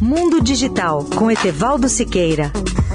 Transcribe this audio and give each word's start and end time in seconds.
Mundo 0.00 0.42
Digital 0.42 1.04
com 1.14 1.30
Etevaldo 1.30 1.86
Siqueira. 1.86 2.50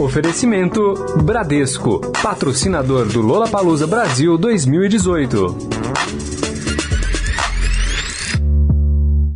Oferecimento 0.00 0.94
Bradesco, 1.22 2.00
patrocinador 2.20 3.06
do 3.06 3.20
Lola 3.20 3.48
Palusa 3.48 3.86
Brasil 3.86 4.36
2018. 4.36 5.56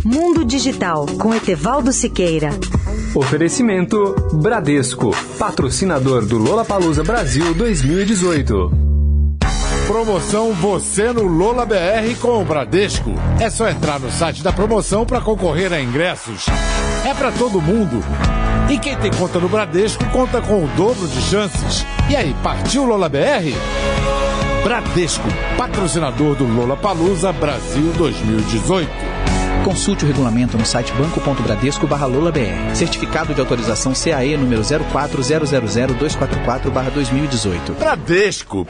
Mundo 0.02 0.44
Digital 0.44 1.06
com 1.18 1.34
Etevaldo 1.34 1.92
Siqueira. 1.92 2.50
Oferecimento 3.14 4.14
Bradesco, 4.32 5.10
patrocinador 5.38 6.24
do 6.24 6.38
Lola 6.38 6.64
Palusa 6.64 7.02
Brasil 7.02 7.54
2018. 7.54 8.85
Promoção 9.86 10.52
Você 10.52 11.12
no 11.12 11.22
Lola 11.22 11.64
BR 11.64 12.16
com 12.20 12.42
o 12.42 12.44
Bradesco. 12.44 13.14
É 13.40 13.48
só 13.48 13.68
entrar 13.68 14.00
no 14.00 14.10
site 14.10 14.42
da 14.42 14.52
promoção 14.52 15.06
para 15.06 15.20
concorrer 15.20 15.72
a 15.72 15.80
ingressos. 15.80 16.46
É 17.04 17.14
para 17.14 17.30
todo 17.30 17.62
mundo. 17.62 18.02
E 18.68 18.76
quem 18.78 18.96
tem 18.96 19.12
conta 19.12 19.38
no 19.38 19.48
Bradesco 19.48 20.04
conta 20.06 20.42
com 20.42 20.64
o 20.64 20.66
dobro 20.76 21.06
de 21.06 21.22
chances. 21.22 21.86
E 22.10 22.16
aí, 22.16 22.34
partiu 22.42 22.84
Lola 22.84 23.08
BR? 23.08 23.54
Bradesco, 24.64 25.28
patrocinador 25.56 26.34
do 26.34 26.42
Lola 26.44 26.76
Palusa 26.76 27.32
Brasil 27.32 27.92
2018. 27.96 28.90
Consulte 29.64 30.04
o 30.04 30.08
regulamento 30.08 30.58
no 30.58 30.66
site 30.66 30.92
banco.bradesco 30.94 31.86
br 31.86 31.94
Certificado 32.74 33.32
de 33.34 33.40
autorização 33.40 33.92
CAE 33.92 34.36
número 34.36 34.62
04000244 34.62 36.90
2018. 36.92 37.72
Bradesco. 37.74 38.66